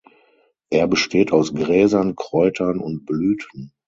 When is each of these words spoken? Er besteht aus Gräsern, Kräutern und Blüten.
Er 0.71 0.87
besteht 0.87 1.31
aus 1.31 1.53
Gräsern, 1.53 2.15
Kräutern 2.15 2.79
und 2.79 3.05
Blüten. 3.05 3.71